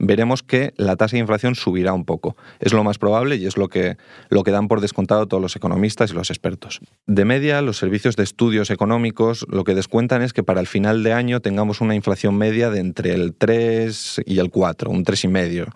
veremos 0.00 0.42
que 0.42 0.72
la 0.76 0.96
tasa 0.96 1.12
de 1.12 1.20
inflación 1.20 1.54
subirá 1.54 1.92
un 1.92 2.04
poco. 2.04 2.36
Es 2.58 2.72
lo 2.72 2.82
más 2.82 2.98
probable 2.98 3.36
y 3.36 3.46
es 3.46 3.56
lo 3.56 3.68
que, 3.68 3.98
lo 4.30 4.42
que 4.42 4.50
dan 4.50 4.66
por 4.66 4.80
descontado 4.80 5.28
todos 5.28 5.40
los 5.40 5.54
economistas 5.54 6.10
y 6.10 6.14
los 6.14 6.30
expertos. 6.30 6.80
De 7.06 7.24
media, 7.24 7.62
los 7.62 7.76
servicios 7.76 8.16
de 8.16 8.24
estudios 8.24 8.70
económicos 8.70 9.46
lo 9.48 9.62
que 9.62 9.74
descuentan 9.74 10.22
es 10.22 10.32
que 10.32 10.42
para 10.42 10.60
el 10.60 10.66
final 10.66 11.04
de 11.04 11.12
año 11.12 11.40
tengamos 11.40 11.80
una 11.80 11.94
inflación 11.94 12.36
media 12.36 12.70
de 12.70 12.80
entre 12.80 13.12
el 13.14 13.34
3 13.36 14.22
y 14.26 14.38
el 14.38 14.50
4, 14.50 14.90
un 14.90 15.04
3,5. 15.04 15.72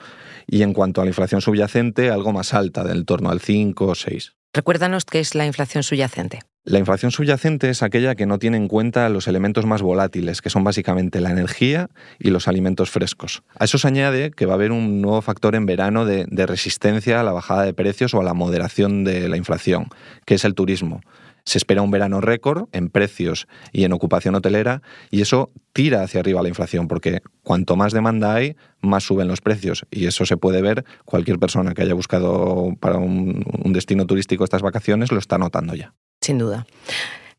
Y 0.47 0.63
en 0.63 0.73
cuanto 0.73 1.01
a 1.01 1.05
la 1.05 1.11
inflación 1.11 1.41
subyacente, 1.41 2.11
algo 2.11 2.33
más 2.33 2.53
alta, 2.55 2.85
del 2.85 3.05
torno 3.05 3.31
al 3.31 3.41
5 3.41 3.87
o 3.87 3.95
6. 3.95 4.35
Recuérdanos 4.55 5.05
qué 5.05 5.19
es 5.19 5.35
la 5.35 5.47
inflación 5.47 5.83
subyacente. 5.83 6.39
La 6.63 6.79
inflación 6.79 7.11
subyacente 7.11 7.69
es 7.71 7.83
aquella 7.83 8.15
que 8.15 8.25
no 8.25 8.39
tiene 8.39 8.57
en 8.57 8.69
cuenta 8.69 9.09
los 9.09 9.27
elementos 9.27 9.67
más 9.67 9.83
volátiles, 9.83 10.41
que 10.41 10.49
son 10.49 10.63
básicamente 10.63 11.21
la 11.21 11.33
energía 11.33 11.91
y 12.21 12.31
los 12.31 12.47
alimentos 12.47 12.89
frescos. 12.89 13.43
A 13.59 13.65
eso 13.65 13.79
se 13.79 13.89
añade 13.89 14.31
que 14.31 14.47
va 14.47 14.53
a 14.53 14.55
haber 14.55 14.71
un 14.71 15.03
nuevo 15.03 15.21
factor 15.23 15.57
en 15.57 15.67
verano 15.67 16.07
de, 16.07 16.25
de 16.29 16.47
resistencia 16.47 17.21
a 17.21 17.25
la 17.25 17.33
bajada 17.33 17.65
de 17.65 17.75
precios 17.75 18.15
o 18.15 18.21
a 18.21 18.25
la 18.25 18.33
moderación 18.33 19.03
de 19.03 19.29
la 19.29 19.37
inflación, 19.37 19.89
que 20.25 20.37
es 20.37 20.45
el 20.45 20.55
turismo. 20.55 21.01
Se 21.45 21.59
espera 21.59 21.83
un 21.83 21.91
verano 21.91 22.21
récord 22.21 22.69
en 22.73 22.89
precios 22.89 23.47
y 23.73 23.85
en 23.85 23.93
ocupación 23.93 24.35
hotelera 24.35 24.83
y 25.11 25.21
eso 25.21 25.51
tira 25.73 26.03
hacia 26.03 26.21
arriba 26.21 26.43
la 26.43 26.49
inflación 26.49 26.89
porque 26.89 27.21
cuanto 27.43 27.77
más 27.77 27.93
demanda 27.93 28.35
hay, 28.35 28.57
más 28.81 29.05
suben 29.05 29.29
los 29.29 29.41
precios 29.41 29.87
y 29.91 30.07
eso 30.07 30.25
se 30.25 30.37
puede 30.37 30.63
ver, 30.63 30.85
cualquier 31.05 31.39
persona 31.39 31.75
que 31.75 31.83
haya 31.83 31.95
buscado 31.95 32.75
para 32.81 32.97
un, 32.99 33.45
destino 33.73 34.07
turístico 34.07 34.45
estas 34.45 34.63
vacaciones 34.63 35.13
lo 35.13 35.19
está 35.19 35.37
notando 35.37 35.75
ya. 35.75 35.95
Sin 36.21 36.39
duda. 36.39 36.67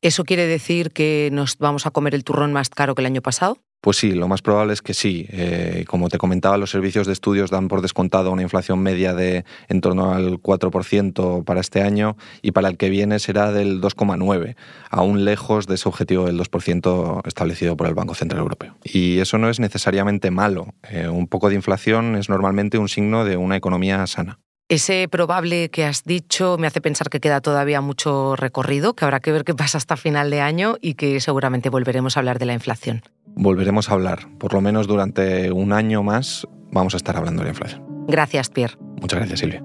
¿Eso 0.01 0.23
quiere 0.23 0.45
decir 0.45 0.91
que 0.91 1.29
nos 1.31 1.57
vamos 1.57 1.85
a 1.85 1.91
comer 1.91 2.13
el 2.13 2.23
turrón 2.23 2.53
más 2.53 2.69
caro 2.69 2.93
que 2.93 3.01
el 3.01 3.07
año 3.07 3.21
pasado? 3.21 3.57
Pues 3.85 3.97
sí, 3.97 4.13
lo 4.13 4.27
más 4.27 4.41
probable 4.41 4.73
es 4.73 4.81
que 4.81 4.95
sí. 4.95 5.27
Eh, 5.29 5.85
como 5.87 6.09
te 6.09 6.17
comentaba, 6.17 6.57
los 6.57 6.71
servicios 6.71 7.05
de 7.05 7.13
estudios 7.13 7.51
dan 7.51 7.67
por 7.67 7.83
descontado 7.83 8.31
una 8.31 8.41
inflación 8.41 8.79
media 8.79 9.13
de 9.13 9.45
en 9.69 9.79
torno 9.79 10.11
al 10.11 10.41
4% 10.41 11.43
para 11.43 11.59
este 11.59 11.83
año 11.83 12.17
y 12.41 12.49
para 12.49 12.67
el 12.67 12.77
que 12.77 12.89
viene 12.89 13.19
será 13.19 13.51
del 13.51 13.81
2,9%, 13.81 14.55
aún 14.89 15.23
lejos 15.23 15.67
de 15.67 15.75
ese 15.75 15.87
objetivo 15.87 16.25
del 16.25 16.39
2% 16.39 17.27
establecido 17.27 17.77
por 17.77 17.85
el 17.85 17.93
Banco 17.93 18.15
Central 18.15 18.41
Europeo. 18.41 18.75
Y 18.83 19.19
eso 19.19 19.37
no 19.37 19.51
es 19.51 19.59
necesariamente 19.59 20.31
malo. 20.31 20.73
Eh, 20.89 21.07
un 21.07 21.27
poco 21.27 21.49
de 21.49 21.53
inflación 21.53 22.15
es 22.15 22.27
normalmente 22.27 22.79
un 22.79 22.89
signo 22.89 23.23
de 23.23 23.37
una 23.37 23.55
economía 23.55 24.07
sana. 24.07 24.39
Ese 24.67 25.07
probable 25.07 25.69
que 25.69 25.85
has 25.85 26.05
dicho 26.05 26.57
me 26.57 26.65
hace 26.65 26.81
pensar 26.81 27.11
que 27.11 27.19
queda 27.19 27.39
todavía 27.39 27.81
mucho 27.81 28.35
recorrido, 28.35 28.95
que 28.95 29.05
habrá 29.05 29.19
que 29.19 29.31
ver 29.31 29.43
qué 29.43 29.53
pasa 29.53 29.77
hasta 29.77 29.95
final 29.95 30.31
de 30.31 30.41
año 30.41 30.77
y 30.81 30.95
que 30.95 31.19
seguramente 31.19 31.69
volveremos 31.69 32.17
a 32.17 32.21
hablar 32.21 32.39
de 32.39 32.47
la 32.47 32.53
inflación. 32.53 33.03
Volveremos 33.35 33.91
a 33.91 33.93
hablar, 33.93 34.27
por 34.39 34.55
lo 34.55 34.61
menos 34.61 34.87
durante 34.87 35.51
un 35.51 35.71
año 35.71 36.01
más 36.01 36.47
vamos 36.71 36.95
a 36.95 36.97
estar 36.97 37.15
hablando 37.15 37.41
de 37.41 37.43
la 37.43 37.49
inflación. 37.51 37.83
Gracias, 38.07 38.49
Pierre. 38.49 38.75
Muchas 38.99 39.19
gracias, 39.19 39.39
Silvia. 39.41 39.63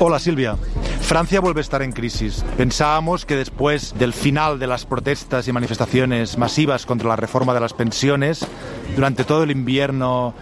Hola, 0.00 0.18
Silvia. 0.18 0.56
Francia 1.02 1.40
vuelve 1.40 1.60
a 1.60 1.62
estar 1.62 1.82
en 1.82 1.92
crisis. 1.92 2.44
Pensábamos 2.56 3.26
que 3.26 3.36
después 3.36 3.94
del 3.98 4.12
final 4.12 4.58
de 4.58 4.66
las 4.66 4.86
protestas 4.86 5.46
y 5.46 5.52
manifestaciones 5.52 6.38
masivas 6.38 6.86
contra 6.86 7.08
la 7.08 7.16
reforma 7.16 7.52
de 7.52 7.60
las 7.60 7.74
pensiones, 7.74 8.46
durante 8.94 9.24
todo 9.24 9.42
el 9.42 9.50
invierno 9.50 10.32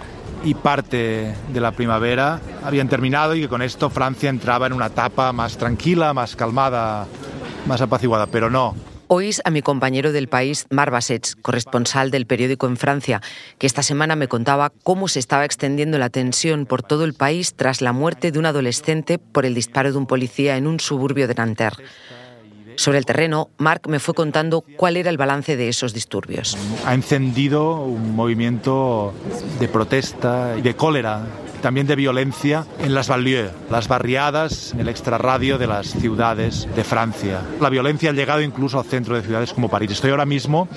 y 0.45 0.55
parte 0.55 1.35
de 1.53 1.61
la 1.61 1.73
primavera 1.73 2.41
habían 2.65 2.89
terminado 2.89 3.35
y 3.35 3.41
que 3.41 3.49
con 3.49 3.63
esto 3.63 3.91
Francia 3.91 4.31
entraba 4.31 4.67
en 4.67 4.73
una 4.73 4.87
etapa 4.87 5.33
más 5.33 5.57
tranquila, 5.57 6.15
más 6.15 6.37
calmada, 6.37 7.07
más 7.67 7.81
apaciguada, 7.81 8.27
pero 8.27 8.49
no. 8.49 8.90
Oís 9.13 9.43
a 9.45 9.51
mi 9.51 9.61
compañero 9.61 10.13
del 10.13 10.29
país, 10.29 10.67
Mar 10.71 10.93
corresponsal 11.43 12.13
del 12.13 12.27
periódico 12.27 12.69
en 12.69 12.77
Francia, 12.77 13.21
que 13.59 13.67
esta 13.67 13.83
semana 13.83 14.15
me 14.15 14.29
contaba 14.29 14.71
cómo 14.85 15.09
se 15.09 15.19
estaba 15.19 15.45
extendiendo 15.45 15.99
la 15.99 16.11
tensión 16.11 16.65
por 16.65 16.85
todo 16.85 17.03
el 17.03 17.15
país 17.15 17.55
tras 17.55 17.81
la 17.81 17.93
muerte 17.93 18.31
de 18.31 18.39
un 18.39 18.47
adolescente 18.47 19.19
por 19.19 19.47
el 19.47 19.55
disparo 19.55 19.91
de 19.91 19.99
un 19.99 20.07
policía 20.07 20.57
en 20.57 20.69
un 20.69 20.79
suburbio 20.79 21.27
de 21.27 21.35
Nanterre. 21.35 21.83
Sobre 22.77 22.99
el 22.99 23.07
terreno, 23.07 23.51
Marc 23.59 23.87
me 23.89 24.01
fue 24.01 24.15
contando 24.15 24.65
cuál 24.77 24.97
era 24.97 25.11
el 25.11 25.17
balance 25.17 25.57
de 25.57 25.69
esos 25.69 25.93
disturbios. 25.93 26.57
Ha 26.85 26.95
encendido 26.95 27.83
un 27.83 28.15
movimiento 28.15 29.13
de 29.59 29.69
protesta 29.69 30.55
y 30.59 30.63
de 30.63 30.75
cólera 30.75 31.27
también 31.61 31.87
de 31.87 31.95
violencia 31.95 32.65
en 32.81 32.95
las 32.95 33.09
banlieues, 33.09 33.51
las 33.71 33.87
barriadas 33.87 34.73
en 34.73 34.81
el 34.81 34.89
extrarradio 34.89 35.59
de 35.59 35.67
las 35.67 35.89
ciudades 35.89 36.67
de 36.75 36.85
Francia. 36.85 37.43
La 37.61 37.69
violencia 37.69 38.11
ha 38.11 38.13
llegado 38.13 38.41
incluso 38.41 38.79
al 38.79 38.87
centro 38.87 39.15
de 39.15 39.23
ciudades 39.23 39.53
como 39.53 39.69
París. 39.69 39.93
Estoy 39.93 40.11
ahora 40.11 40.27
mismo 40.27 40.69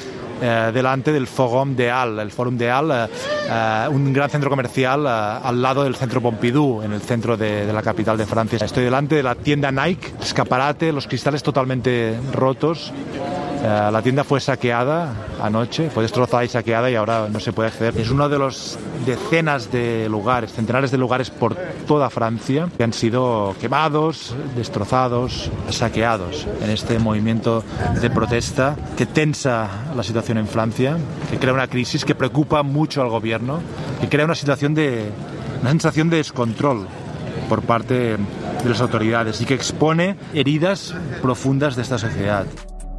eh, 0.42 0.72
delante 0.74 1.12
del 1.12 1.28
Forum 1.28 1.76
de 1.76 1.92
Halles, 1.92 2.20
el 2.20 2.32
Forum 2.32 2.58
de 2.58 2.68
eh, 2.68 3.08
eh, 3.50 3.88
un 3.90 4.14
gran 4.14 4.30
centro 4.30 4.50
comercial 4.50 5.06
al 5.08 5.62
lado 5.62 5.84
del 5.84 5.96
centro 5.96 6.22
Pompidou, 6.22 6.82
en 6.82 6.94
el 6.94 7.02
centro 7.02 7.38
de, 7.38 7.66
de, 7.66 7.74
la 7.74 7.82
capital 7.82 8.18
de 8.18 8.26
Francia. 8.26 8.60
Estoy 8.64 8.84
delante 8.84 9.16
de 9.16 9.24
la 9.24 9.36
tienda 9.36 9.72
Nike, 9.72 10.14
escaparate, 10.22 10.92
los 10.92 11.08
cristales 11.08 11.44
totalmente 11.44 12.18
rotos 12.32 12.94
Eh, 13.64 13.90
la 13.94 14.02
tienda 14.02 14.26
fue 14.26 14.42
saqueada 14.42 15.14
anoche, 15.42 15.90
fue 15.90 16.04
destrozada 16.04 16.44
y 16.44 16.50
saqueada 16.50 16.92
y 16.92 16.96
ahora 16.96 17.30
no 17.32 17.40
se 17.40 17.54
puede 17.54 17.70
acceder. 17.70 17.98
Es 17.98 18.10
uno 18.10 18.28
de 18.28 18.38
los 18.38 18.78
decenas 19.06 19.72
de 19.72 20.10
lugares, 20.10 20.52
centenares 20.52 20.92
de 20.92 20.98
lugares 20.98 21.30
por 21.30 21.56
toda 21.88 22.10
Francia 22.10 22.68
que 22.76 22.84
han 22.84 22.92
sido 22.92 23.56
quemados, 23.62 24.36
destrozados, 24.58 25.50
saqueados 25.70 26.46
en 26.62 26.72
este 26.72 27.00
movimiento 27.00 27.64
de 28.02 28.10
protesta 28.10 28.76
que 28.98 29.06
tensa 29.06 29.70
la 29.96 30.04
situación 30.04 30.40
en 30.40 30.48
Francia, 30.48 30.98
que 31.32 31.38
crea 31.38 31.54
una 31.54 31.68
crisis 31.68 32.04
que 32.04 32.16
preocupa 32.16 32.64
mucho 32.64 33.02
al 33.02 33.08
gobierno, 33.08 33.62
que 34.02 34.10
crea 34.10 34.26
una 34.26 34.36
situación 34.36 34.74
de 34.74 35.10
una 35.62 35.70
sensación 35.70 36.10
de 36.10 36.18
descontrol 36.18 36.86
por 37.48 37.62
parte 37.62 38.18
de 38.18 38.70
las 38.70 38.82
autoridades 38.82 39.40
y 39.40 39.46
que 39.46 39.54
expone 39.54 40.18
heridas 40.34 40.94
profundas 41.22 41.78
de 41.78 41.84
esta 41.84 41.98
sociedad. 41.98 42.46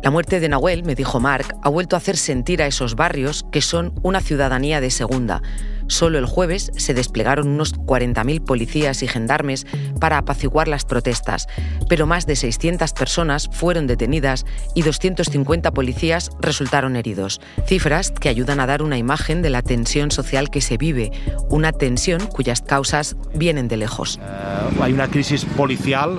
La 0.05 0.11
muerte 0.11 0.39
de 0.39 0.51
Nahuel, 0.51 0.85
me 0.85 0.95
dijo 0.95 1.19
Mark, 1.19 1.57
ha 1.63 1.71
vuelto 1.71 1.97
a 1.97 1.99
hacer 1.99 2.19
sentir 2.19 2.61
a 2.61 2.67
esos 2.67 2.95
barrios 2.95 3.47
que 3.51 3.63
son 3.63 3.99
una 4.03 4.21
ciudadanía 4.21 4.83
de 4.83 4.91
segunda. 4.91 5.41
Solo 5.87 6.19
el 6.19 6.27
jueves 6.27 6.71
se 6.77 6.93
desplegaron 6.93 7.49
unos 7.49 7.75
40.000 7.75 8.45
policías 8.45 9.03
y 9.03 9.09
gendarmes 9.09 9.67
para 10.01 10.19
apaciguar 10.19 10.69
las 10.69 10.85
protestas, 10.85 11.47
pero 11.89 12.07
más 12.07 12.27
de 12.27 12.37
600 12.37 12.93
personas 12.93 13.49
fueron 13.51 13.87
detenidas 13.87 14.45
y 14.75 14.83
250 14.83 15.71
policías 15.71 16.33
resultaron 16.39 16.97
heridos. 16.97 17.41
Cifras 17.67 18.11
que 18.11 18.29
ayudan 18.29 18.61
a 18.61 18.67
dar 18.67 18.83
una 18.83 18.99
imagen 18.99 19.41
de 19.41 19.49
la 19.49 19.63
tensión 19.63 20.11
social 20.11 20.51
que 20.51 20.61
se 20.61 20.77
vive, 20.77 21.13
una 21.49 21.73
tensión 21.73 22.27
cuyas 22.27 22.61
causas 22.61 23.17
vienen 23.35 23.69
de 23.69 23.79
lejos. 23.79 24.21
Eh, 24.23 24.81
hay 24.83 24.93
una 24.93 25.09
crisis 25.09 25.47
policial 25.47 26.19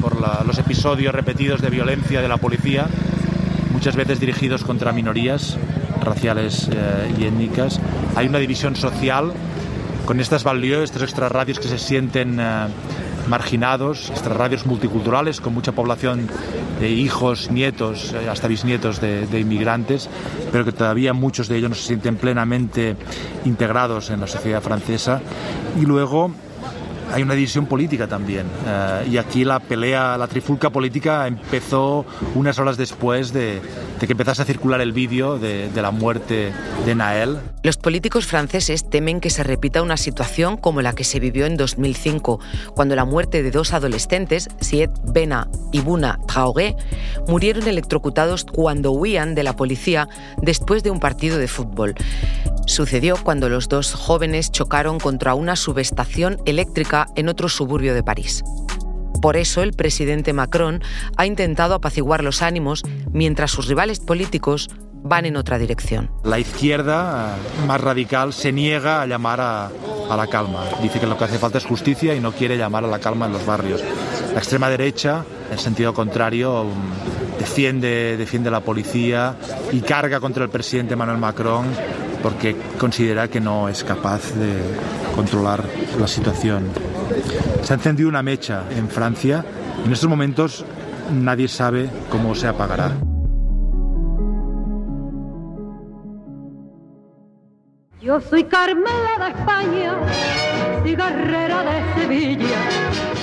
por 0.00 0.16
los 0.46 0.58
episodios 0.58 1.14
repetidos 1.14 1.60
de 1.60 1.70
violencia 1.70 2.22
de 2.22 2.28
la 2.28 2.38
policía 2.38 2.88
muchas 3.80 3.96
veces 3.96 4.20
dirigidos 4.20 4.62
contra 4.62 4.92
minorías 4.92 5.56
raciales 6.04 6.68
eh, 6.70 7.14
y 7.18 7.24
étnicas. 7.24 7.80
Hay 8.14 8.26
una 8.26 8.36
división 8.36 8.76
social 8.76 9.32
con 10.04 10.20
estas 10.20 10.44
banlieues, 10.44 10.90
estos 10.90 11.00
extrarradios 11.00 11.58
que 11.58 11.66
se 11.66 11.78
sienten 11.78 12.38
eh, 12.38 12.66
marginados, 13.26 14.10
extrarradios 14.10 14.66
multiculturales 14.66 15.40
con 15.40 15.54
mucha 15.54 15.72
población 15.72 16.28
de 16.78 16.90
hijos, 16.90 17.50
nietos, 17.50 18.12
eh, 18.12 18.28
hasta 18.28 18.48
bisnietos 18.48 19.00
de, 19.00 19.26
de, 19.26 19.40
inmigrantes, 19.40 20.10
pero 20.52 20.66
que 20.66 20.72
todavía 20.72 21.14
muchos 21.14 21.48
de 21.48 21.56
ellos 21.56 21.70
no 21.70 21.76
se 21.76 21.86
sienten 21.86 22.16
plenamente 22.16 22.96
integrados 23.46 24.10
en 24.10 24.20
la 24.20 24.26
sociedad 24.26 24.60
francesa. 24.60 25.22
Y 25.80 25.86
luego 25.86 26.32
hay 27.12 27.22
una 27.22 27.34
división 27.34 27.66
política 27.66 28.06
también. 28.06 28.46
Uh, 28.46 29.08
y 29.10 29.18
aquí 29.18 29.44
la 29.44 29.60
pelea, 29.60 30.16
la 30.16 30.28
trifulca 30.28 30.70
política 30.70 31.26
empezó 31.26 32.04
unas 32.34 32.58
horas 32.58 32.76
después 32.76 33.32
de, 33.32 33.60
de 34.00 34.06
que 34.06 34.12
empezase 34.12 34.42
a 34.42 34.44
circular 34.44 34.80
el 34.80 34.92
vídeo 34.92 35.38
de, 35.38 35.68
de, 35.68 35.82
la 35.82 35.90
muerte 35.90 36.52
de 36.86 36.94
Nael. 36.94 37.38
Los 37.62 37.76
políticos 37.76 38.26
franceses 38.26 38.88
temen 38.88 39.20
que 39.20 39.30
se 39.30 39.42
repita 39.42 39.82
una 39.82 39.96
situación 39.96 40.56
como 40.56 40.82
la 40.82 40.94
que 40.94 41.04
se 41.04 41.20
vivió 41.20 41.46
en 41.46 41.56
2005, 41.56 42.40
cuando 42.74 42.96
la 42.96 43.04
muerte 43.04 43.42
de 43.42 43.50
dos 43.50 43.72
adolescentes, 43.72 44.48
Siet 44.60 44.90
Bena 45.12 45.48
y 45.72 45.80
Buna 45.80 46.18
Traoré, 46.26 46.76
murieron 47.26 47.66
electrocutados 47.66 48.44
cuando 48.44 48.92
huían 48.92 49.34
de 49.34 49.42
la 49.42 49.56
policía 49.56 50.08
después 50.40 50.82
de 50.82 50.90
un 50.90 51.00
partido 51.00 51.38
de 51.38 51.48
fútbol. 51.48 51.94
Sucedió 52.70 53.16
cuando 53.16 53.48
los 53.48 53.68
dos 53.68 53.94
jóvenes 53.94 54.52
chocaron 54.52 55.00
contra 55.00 55.34
una 55.34 55.56
subestación 55.56 56.40
eléctrica 56.46 57.08
en 57.16 57.28
otro 57.28 57.48
suburbio 57.48 57.94
de 57.94 58.04
París. 58.04 58.44
Por 59.20 59.36
eso 59.36 59.64
el 59.64 59.72
presidente 59.72 60.32
Macron 60.32 60.80
ha 61.16 61.26
intentado 61.26 61.74
apaciguar 61.74 62.22
los 62.22 62.42
ánimos 62.42 62.84
mientras 63.12 63.50
sus 63.50 63.66
rivales 63.66 63.98
políticos 63.98 64.70
van 65.02 65.26
en 65.26 65.36
otra 65.36 65.58
dirección. 65.58 66.12
La 66.22 66.38
izquierda 66.38 67.34
más 67.66 67.80
radical 67.80 68.32
se 68.32 68.52
niega 68.52 69.02
a 69.02 69.06
llamar 69.06 69.40
a, 69.40 69.66
a, 70.08 70.16
la 70.16 70.28
calma. 70.28 70.62
Dice 70.80 71.00
que 71.00 71.08
lo 71.08 71.18
que 71.18 71.24
hace 71.24 71.38
falta 71.38 71.58
es 71.58 71.66
justicia 71.66 72.14
y 72.14 72.20
no 72.20 72.30
quiere 72.30 72.56
llamar 72.56 72.84
a 72.84 72.86
la 72.86 73.00
calma 73.00 73.26
en 73.26 73.32
los 73.32 73.44
barrios. 73.44 73.82
La 74.32 74.38
extrema 74.38 74.70
derecha, 74.70 75.24
en 75.50 75.58
sentido 75.58 75.92
contrario, 75.92 76.66
defiende, 77.36 78.16
defiende 78.16 78.48
la 78.48 78.60
policía 78.60 79.34
y 79.72 79.80
carga 79.80 80.20
contra 80.20 80.44
el 80.44 80.50
presidente 80.50 80.94
Emmanuel 80.94 81.18
Macron 81.18 81.66
porque 82.22 82.56
considera 82.78 83.28
que 83.28 83.40
no 83.40 83.68
es 83.68 83.84
capaz 83.84 84.34
de 84.34 84.60
controlar 85.14 85.64
la 85.98 86.06
situación. 86.06 86.68
Se 87.62 87.72
ha 87.72 87.76
encendido 87.76 88.08
una 88.08 88.22
mecha 88.22 88.64
en 88.70 88.88
Francia. 88.88 89.44
En 89.84 89.92
estos 89.92 90.08
momentos 90.08 90.64
nadie 91.12 91.48
sabe 91.48 91.88
cómo 92.10 92.34
se 92.34 92.46
apagará. 92.46 92.92
Yo 98.02 98.18
soy 98.20 98.44
Carmela 98.44 99.18
de 99.18 99.38
España, 99.38 99.94
cigarrera 100.82 101.62
de 101.62 102.00
Sevilla. 102.00 103.19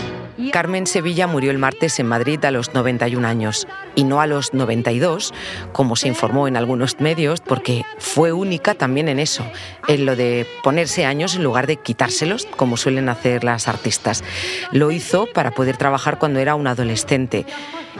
Carmen 0.51 0.85
Sevilla 0.85 1.25
murió 1.25 1.49
el 1.49 1.57
martes 1.57 1.99
en 1.99 2.07
Madrid 2.07 2.43
a 2.45 2.51
los 2.51 2.73
91 2.73 3.27
años 3.27 3.67
y 3.95 4.03
no 4.03 4.21
a 4.21 4.27
los 4.27 4.53
92, 4.53 5.33
como 5.71 5.95
se 5.95 6.07
informó 6.07 6.47
en 6.47 6.57
algunos 6.57 6.99
medios, 6.99 7.41
porque 7.41 7.83
fue 7.97 8.31
única 8.31 8.75
también 8.75 9.09
en 9.09 9.19
eso, 9.19 9.43
en 9.87 10.05
lo 10.05 10.15
de 10.15 10.45
ponerse 10.63 11.05
años 11.05 11.35
en 11.35 11.43
lugar 11.43 11.65
de 11.65 11.77
quitárselos, 11.77 12.45
como 12.55 12.77
suelen 12.77 13.09
hacer 13.09 13.43
las 13.43 13.67
artistas. 13.67 14.23
Lo 14.71 14.91
hizo 14.91 15.27
para 15.33 15.51
poder 15.51 15.75
trabajar 15.77 16.19
cuando 16.19 16.39
era 16.39 16.53
una 16.53 16.71
adolescente. 16.71 17.45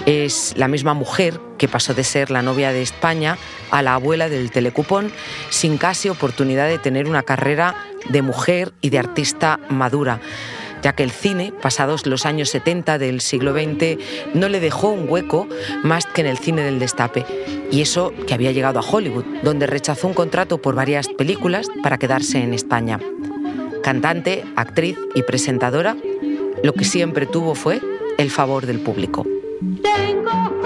Es 0.06 0.54
la 0.58 0.68
misma 0.68 0.94
mujer 0.94 1.40
que 1.58 1.68
pasó 1.68 1.96
de 1.96 2.04
ser 2.04 2.30
la 2.30 2.44
novia 2.44 2.72
de 2.72 2.84
España 2.84 3.38
a 3.72 3.82
la 3.82 3.96
abuela 3.96 4.30
del 4.30 4.52
telecupón, 4.52 5.12
sin 5.50 5.78
casi 5.78 6.10
oportunidad 6.10 6.68
de 6.68 6.78
tener 6.78 7.08
una 7.08 7.24
carrera 7.24 7.76
de 8.10 8.22
mujer 8.22 8.74
y 8.82 8.92
de 8.92 9.00
artista 9.00 9.60
madura 9.70 10.22
ya 10.88 10.94
que 10.94 11.04
el 11.04 11.12
cine, 11.12 11.52
pasados 11.62 12.06
los 12.06 12.26
años 12.26 12.48
70 12.48 12.98
del 12.98 13.20
siglo 13.20 13.52
XX, 13.52 13.98
no 14.34 14.48
le 14.48 14.62
dejó 14.62 14.88
un 14.88 15.10
hueco 15.10 15.46
más 15.84 16.06
que 16.06 16.22
en 16.22 16.28
el 16.28 16.38
cine 16.38 16.62
del 16.62 16.80
destape. 16.80 17.26
Y 17.70 17.82
eso 17.82 18.14
que 18.26 18.34
había 18.34 18.54
llegado 18.54 18.80
a 18.80 18.90
Hollywood, 18.90 19.26
donde 19.44 19.68
rechazó 19.68 20.08
un 20.08 20.14
contrato 20.14 20.62
por 20.62 20.76
varias 20.76 21.10
películas 21.10 21.68
para 21.84 21.98
quedarse 21.98 22.38
en 22.38 22.54
España. 22.54 23.02
Cantante, 23.84 24.46
actriz 24.56 24.98
y 25.14 25.24
presentadora, 25.24 25.98
lo 26.64 26.72
que 26.72 26.86
siempre 26.86 27.26
tuvo 27.26 27.54
fue 27.54 27.82
el 28.18 28.32
favor 28.32 28.66
del 28.66 28.80
público. 28.80 29.26
Tengo 29.84 30.57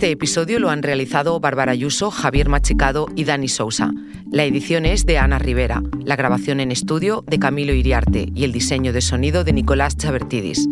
Este 0.00 0.12
episodio 0.12 0.58
lo 0.60 0.70
han 0.70 0.82
realizado 0.82 1.40
Bárbara 1.40 1.72
Ayuso, 1.72 2.10
Javier 2.10 2.48
Machicado 2.48 3.06
y 3.16 3.24
Dani 3.24 3.48
Sousa. 3.48 3.92
La 4.32 4.44
edición 4.44 4.86
es 4.86 5.04
de 5.04 5.18
Ana 5.18 5.38
Rivera, 5.38 5.82
la 6.02 6.16
grabación 6.16 6.60
en 6.60 6.72
estudio 6.72 7.22
de 7.26 7.38
Camilo 7.38 7.74
Iriarte 7.74 8.30
y 8.34 8.44
el 8.44 8.52
diseño 8.52 8.94
de 8.94 9.02
sonido 9.02 9.44
de 9.44 9.52
Nicolás 9.52 9.98
Chabertidis. 9.98 10.66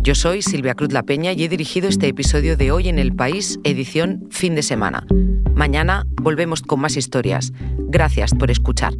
Yo 0.00 0.16
soy 0.16 0.42
Silvia 0.42 0.74
Cruz 0.74 0.92
La 0.92 1.04
Peña 1.04 1.30
y 1.30 1.44
he 1.44 1.48
dirigido 1.48 1.88
este 1.88 2.08
episodio 2.08 2.56
de 2.56 2.72
Hoy 2.72 2.88
en 2.88 2.98
el 2.98 3.14
País, 3.14 3.60
edición 3.62 4.26
fin 4.30 4.56
de 4.56 4.64
semana. 4.64 5.06
Mañana 5.54 6.04
volvemos 6.20 6.60
con 6.60 6.80
más 6.80 6.96
historias. 6.96 7.52
Gracias 7.88 8.34
por 8.34 8.50
escuchar. 8.50 8.94